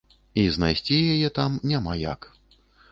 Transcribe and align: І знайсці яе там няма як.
І 0.43 0.45
знайсці 0.55 0.97
яе 1.19 1.29
там 1.39 1.61
няма 1.75 1.93
як. 2.13 2.21